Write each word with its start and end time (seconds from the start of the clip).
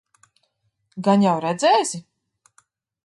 Gan 1.07 1.25
jau 1.27 1.35
redzēsi? 1.45 2.03